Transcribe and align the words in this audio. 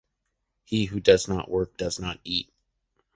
He 0.63 0.85
who 0.85 0.99
does 0.99 1.27
not 1.27 1.47
work, 1.47 1.77
does 1.77 1.99
not 1.99 2.19
eat. 2.23 2.51